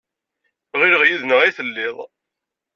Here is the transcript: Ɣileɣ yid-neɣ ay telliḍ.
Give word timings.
Ɣileɣ 0.79 1.01
yid-neɣ 1.05 1.39
ay 1.41 1.51
telliḍ. 1.57 1.97